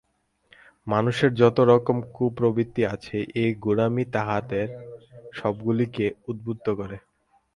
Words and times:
মানুষের 0.87 1.31
যত 1.33 1.57
রকম 1.71 1.97
কুপ্রবৃত্তি 2.13 2.81
আছে, 2.95 3.17
এই 3.35 3.51
গোঁড়ামি 3.63 4.03
তাহাদের 4.15 4.67
সবগুলিকে 5.33 6.05
উদ্বুদ্ধ 6.27 6.65
করে। 6.79 6.97